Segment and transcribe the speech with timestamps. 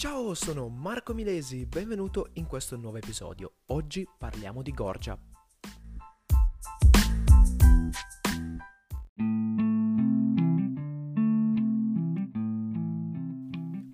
[0.00, 3.56] Ciao, sono Marco Milesi, benvenuto in questo nuovo episodio.
[3.66, 5.18] Oggi parliamo di Gorgia.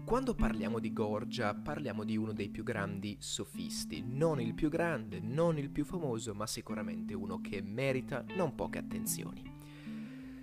[0.05, 5.19] Quando parliamo di Gorgia parliamo di uno dei più grandi sofisti, non il più grande,
[5.19, 9.43] non il più famoso, ma sicuramente uno che merita non poche attenzioni.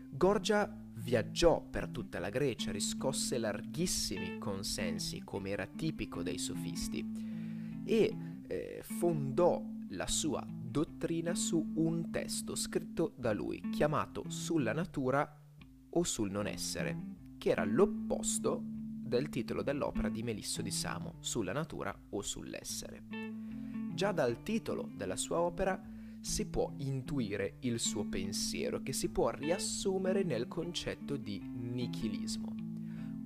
[0.09, 8.15] Gorgia viaggiò per tutta la Grecia, riscosse larghissimi consensi come era tipico dei sofisti e
[8.47, 15.39] eh, fondò la sua dottrina su un testo scritto da lui chiamato Sulla natura
[15.95, 16.97] o sul non essere,
[17.37, 23.03] che era l'opposto del titolo dell'opera di Melisso di Samo, Sulla natura o sull'essere.
[23.93, 25.79] Già dal titolo della sua opera
[26.23, 32.55] si può intuire il suo pensiero, che si può riassumere nel concetto di nichilismo.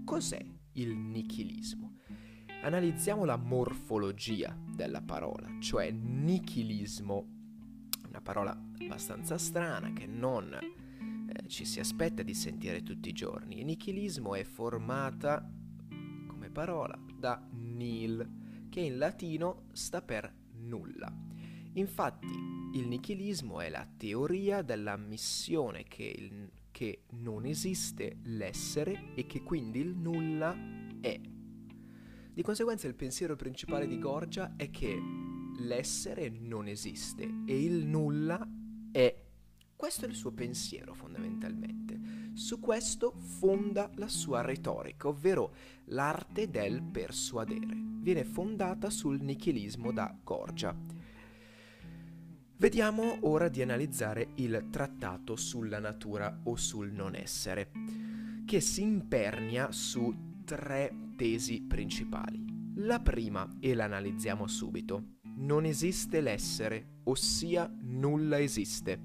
[0.03, 1.99] Cos'è il nichilismo?
[2.63, 7.27] Analizziamo la morfologia della parola, cioè nichilismo,
[8.07, 13.63] una parola abbastanza strana che non eh, ci si aspetta di sentire tutti i giorni.
[13.63, 15.47] nichilismo è formata
[16.57, 18.27] parola da nil,
[18.67, 21.13] che in latino sta per nulla.
[21.73, 29.41] Infatti, il nichilismo è la teoria dell'ammissione che, il, che non esiste l'essere e che
[29.41, 30.55] quindi il nulla
[31.01, 31.19] è.
[32.33, 34.99] Di conseguenza il pensiero principale di Gorgia è che
[35.59, 38.47] l'essere non esiste e il nulla
[38.91, 39.23] è.
[39.75, 41.99] Questo è il suo pensiero fondamentalmente.
[42.33, 45.53] Su questo fonda la sua retorica, ovvero
[45.85, 47.75] l'arte del persuadere.
[48.01, 50.75] Viene fondata sul nichilismo da Gorgia.
[52.59, 57.69] Vediamo ora di analizzare il trattato sulla natura o sul non essere,
[58.47, 62.43] che si impernia su tre tesi principali.
[62.77, 68.99] La prima, e la analizziamo subito, non esiste l'essere, ossia nulla esiste.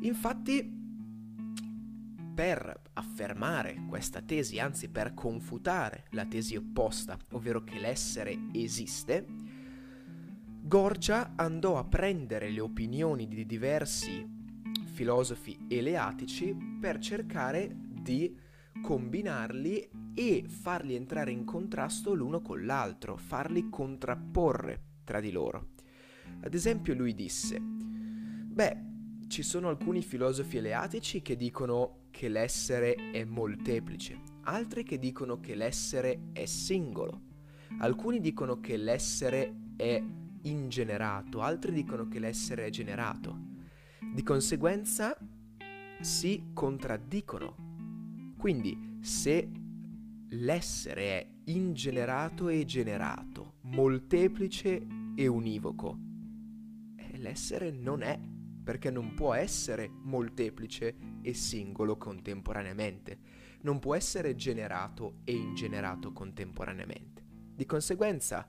[0.00, 0.78] Infatti
[2.34, 9.26] per affermare questa tesi, anzi per confutare la tesi opposta, ovvero che l'essere esiste,
[10.62, 14.24] Gorgia andò a prendere le opinioni di diversi
[14.84, 18.38] filosofi eleatici per cercare di
[18.82, 25.70] combinarli e farli entrare in contrasto l'uno con l'altro, farli contrapporre tra di loro.
[26.42, 28.88] Ad esempio lui disse, beh,
[29.28, 35.54] ci sono alcuni filosofi eleatici che dicono che l'essere è molteplice, altri che dicono che
[35.54, 37.22] l'essere è singolo,
[37.78, 40.02] alcuni dicono che l'essere è
[40.42, 43.38] ingenerato, altri dicono che l'essere è generato.
[44.12, 45.16] Di conseguenza
[46.00, 48.34] si contraddicono.
[48.38, 49.50] Quindi se
[50.30, 55.98] l'essere è ingenerato e generato, molteplice e univoco,
[56.96, 58.18] eh, l'essere non è
[58.62, 63.18] perché non può essere molteplice e singolo contemporaneamente,
[63.62, 67.24] non può essere generato e ingenerato contemporaneamente.
[67.54, 68.46] Di conseguenza,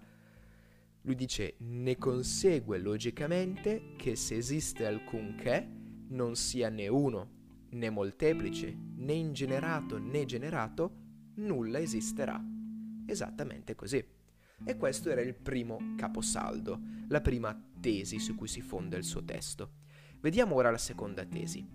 [1.04, 5.68] lui dice, ne consegue logicamente che se esiste alcunché
[6.10, 7.40] non sia né uno,
[7.70, 10.96] né molteplice, né ingenerato né generato,
[11.36, 12.44] nulla esisterà.
[13.06, 14.04] Esattamente così.
[14.64, 19.24] E questo era il primo caposaldo, la prima tesi su cui si fonda il suo
[19.24, 19.80] testo.
[20.20, 21.68] Vediamo ora la seconda tesi.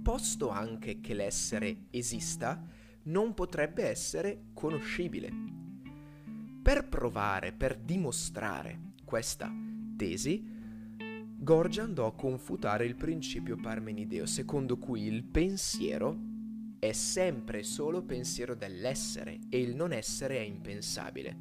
[0.00, 2.64] Posto anche che l'essere esista,
[3.04, 5.65] non potrebbe essere conoscibile.
[6.66, 9.54] Per provare, per dimostrare questa
[9.96, 10.44] tesi,
[11.38, 16.18] Gorgia andò a confutare il principio parmenideo, secondo cui il pensiero
[16.80, 21.36] è sempre solo pensiero dell'essere e il non essere è impensabile.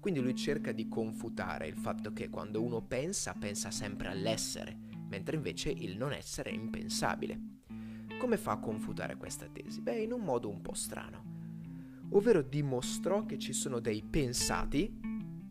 [0.00, 4.74] Quindi lui cerca di confutare il fatto che quando uno pensa, pensa sempre all'essere
[5.10, 7.38] mentre invece il non essere è impensabile.
[8.18, 9.82] Come fa a confutare questa tesi?
[9.82, 11.29] Beh, in un modo un po' strano.
[12.12, 14.98] Ovvero dimostrò che ci sono dei pensati,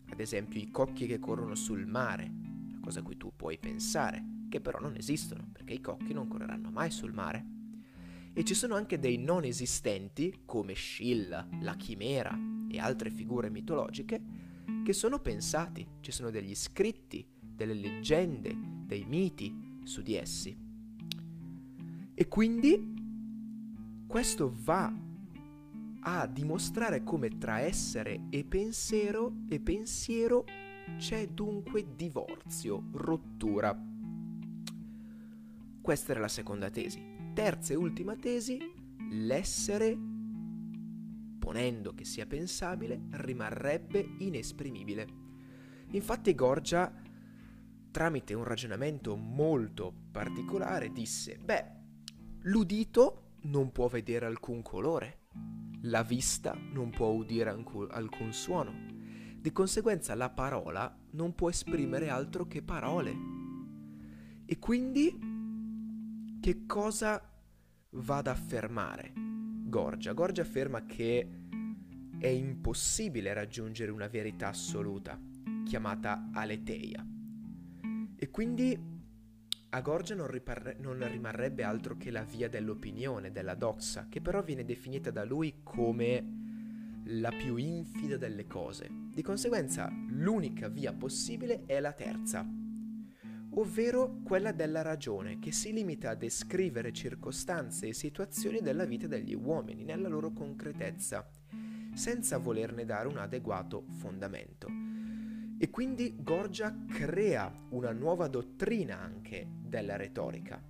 [0.10, 2.30] ad esempio i cocchi che corrono sul mare,
[2.68, 6.28] una cosa a cui tu puoi pensare, che però non esistono, perché i cocchi non
[6.28, 7.46] correranno mai sul mare.
[8.34, 12.38] E ci sono anche dei non esistenti, come Scilla, la chimera
[12.70, 14.22] e altre figure mitologiche,
[14.84, 18.54] che sono pensati, ci sono degli scritti, delle leggende,
[18.86, 20.58] dei miti su di essi.
[22.14, 22.98] E quindi
[24.06, 25.08] questo va
[26.02, 30.46] a dimostrare come tra essere e pensiero e pensiero
[30.98, 33.78] c'è dunque divorzio, rottura.
[35.82, 37.18] Questa era la seconda tesi.
[37.34, 38.60] Terza e ultima tesi,
[39.12, 40.18] l'essere
[41.50, 45.08] supponendo che sia pensabile, rimarrebbe inesprimibile.
[45.92, 46.94] Infatti Gorgia,
[47.90, 51.66] tramite un ragionamento molto particolare, disse, beh,
[52.42, 55.22] l'udito non può vedere alcun colore,
[55.84, 58.74] la vista non può udire alcun suono,
[59.40, 63.16] di conseguenza la parola non può esprimere altro che parole.
[64.46, 65.18] E quindi
[66.42, 67.22] che cosa
[67.92, 70.14] va ad affermare Gorgia?
[70.14, 71.30] Gorgia afferma che
[72.18, 75.18] è impossibile raggiungere una verità assoluta,
[75.64, 77.06] chiamata aleteia.
[78.16, 78.99] E quindi
[79.72, 84.42] a Gorgia non, riparre- non rimarrebbe altro che la via dell'opinione, della doxa, che però
[84.42, 86.38] viene definita da lui come
[87.06, 88.90] la più infida delle cose.
[88.90, 92.48] Di conseguenza, l'unica via possibile è la terza,
[93.52, 99.36] ovvero quella della ragione, che si limita a descrivere circostanze e situazioni della vita degli
[99.36, 101.30] uomini nella loro concretezza,
[101.94, 104.89] senza volerne dare un adeguato fondamento.
[105.62, 110.64] E quindi Gorgia crea una nuova dottrina anche della retorica.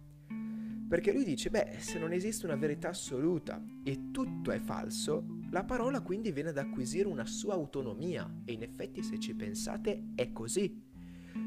[0.90, 5.64] Perché lui dice, beh, se non esiste una verità assoluta e tutto è falso, la
[5.64, 10.32] parola quindi viene ad acquisire una sua autonomia e in effetti se ci pensate è
[10.32, 10.82] così.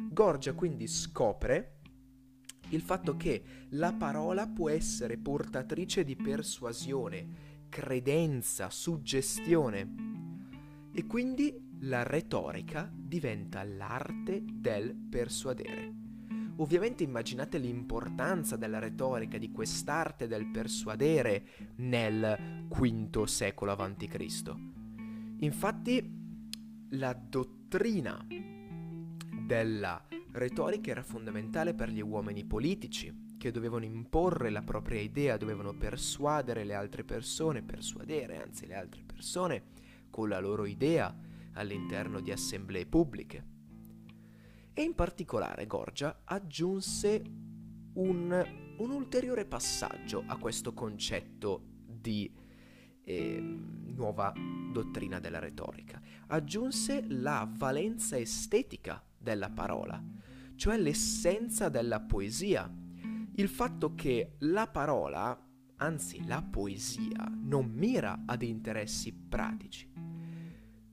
[0.08, 1.80] Gorgia quindi scopre
[2.68, 7.26] il fatto che la parola può essere portatrice di persuasione,
[7.68, 9.94] credenza, suggestione
[10.92, 16.00] e quindi la retorica diventa l'arte del persuadere.
[16.56, 21.44] Ovviamente immaginate l'importanza della retorica, di quest'arte del persuadere
[21.76, 24.54] nel V secolo a.C.
[25.38, 26.20] Infatti
[26.90, 28.24] la dottrina
[29.46, 35.74] della retorica era fondamentale per gli uomini politici, che dovevano imporre la propria idea, dovevano
[35.74, 39.62] persuadere le altre persone, persuadere anzi le altre persone
[40.10, 41.12] con la loro idea
[41.54, 43.46] all'interno di assemblee pubbliche.
[44.72, 47.22] E in particolare Gorgia aggiunse
[47.94, 52.32] un, un ulteriore passaggio a questo concetto di
[53.04, 54.32] eh, nuova
[54.72, 56.00] dottrina della retorica.
[56.28, 60.02] Aggiunse la valenza estetica della parola,
[60.56, 62.72] cioè l'essenza della poesia.
[63.34, 65.38] Il fatto che la parola,
[65.76, 69.90] anzi la poesia, non mira ad interessi pratici,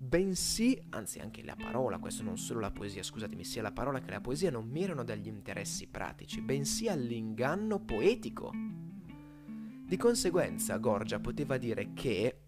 [0.09, 4.09] bensì, anzi anche la parola, questo non solo la poesia, scusatemi, sia la parola che
[4.09, 8.51] la poesia non mirano dagli interessi pratici, bensì all'inganno poetico.
[8.51, 12.41] Di conseguenza Gorgia poteva dire che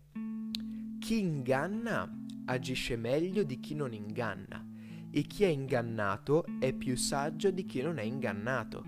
[1.00, 2.12] chi inganna
[2.46, 4.66] agisce meglio di chi non inganna
[5.12, 8.84] e chi è ingannato è più saggio di chi non è ingannato.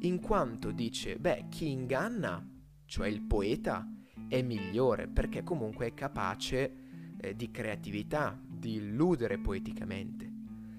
[0.00, 2.46] In quanto dice, beh, chi inganna,
[2.84, 3.86] cioè il poeta,
[4.28, 6.79] è migliore perché comunque è capace
[7.20, 10.28] eh, di creatività, di illudere poeticamente.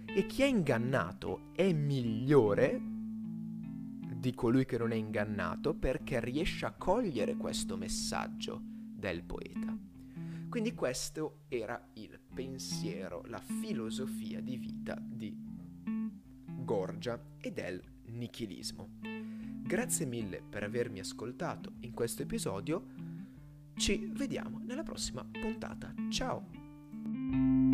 [0.06, 2.82] E chi è ingannato è migliore
[4.22, 9.76] di colui che non è ingannato perché riesce a cogliere questo messaggio del poeta.
[10.50, 15.34] Quindi questo era il pensiero, la filosofia di vita di
[16.46, 19.00] Gorgia e del nichilismo.
[19.64, 22.86] Grazie mille per avermi ascoltato in questo episodio
[23.82, 25.92] ci vediamo nella prossima puntata.
[26.12, 27.71] Ciao!